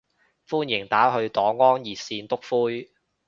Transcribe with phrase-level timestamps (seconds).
[0.47, 2.49] 歡迎打去黨安熱線篤
[2.87, 2.91] 灰